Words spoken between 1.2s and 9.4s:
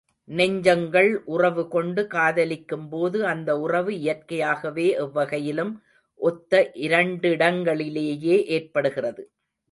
உறவுகொண்டு காதலிக்கும்போது அந்த உறவு இயற்கையாகவே எவ்வகையிலும் ஒத்த இரண்டிடங்களிலேயே ஏற்படுகிறது.